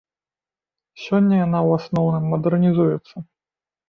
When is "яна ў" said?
1.41-1.69